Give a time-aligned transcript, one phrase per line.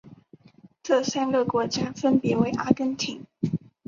[0.81, 3.23] 这三个国家分别为阿根廷。